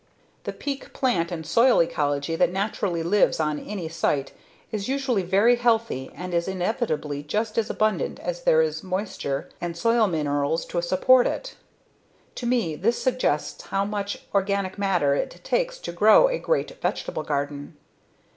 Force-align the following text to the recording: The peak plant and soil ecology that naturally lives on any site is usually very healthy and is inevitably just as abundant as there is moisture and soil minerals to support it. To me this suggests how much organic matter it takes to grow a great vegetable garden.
The 0.45 0.51
peak 0.51 0.93
plant 0.93 1.31
and 1.31 1.45
soil 1.45 1.79
ecology 1.79 2.35
that 2.35 2.51
naturally 2.51 3.03
lives 3.03 3.39
on 3.39 3.59
any 3.59 3.87
site 3.87 4.31
is 4.71 4.87
usually 4.89 5.21
very 5.21 5.57
healthy 5.57 6.09
and 6.15 6.33
is 6.33 6.47
inevitably 6.47 7.21
just 7.21 7.55
as 7.55 7.69
abundant 7.69 8.17
as 8.19 8.41
there 8.41 8.63
is 8.63 8.81
moisture 8.81 9.47
and 9.61 9.77
soil 9.77 10.07
minerals 10.07 10.65
to 10.65 10.81
support 10.81 11.27
it. 11.27 11.53
To 12.33 12.47
me 12.47 12.75
this 12.75 12.99
suggests 12.99 13.61
how 13.65 13.85
much 13.85 14.23
organic 14.33 14.79
matter 14.79 15.13
it 15.13 15.39
takes 15.43 15.77
to 15.81 15.91
grow 15.91 16.29
a 16.29 16.39
great 16.39 16.81
vegetable 16.81 17.21
garden. 17.21 17.77